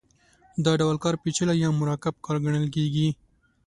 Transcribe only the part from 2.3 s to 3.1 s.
ګڼل کېږي